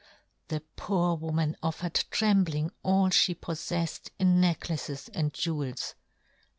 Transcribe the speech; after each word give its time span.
The 0.47 0.61
poor 0.77 1.13
woman 1.15 1.55
offered 1.61 2.05
trembling 2.09 2.71
all 2.81 3.11
fhe 3.11 3.37
pofTefled 3.39 4.09
in 4.17 4.41
neck 4.41 4.67
laces 4.67 5.09
and 5.13 5.31
jewels. 5.31 5.93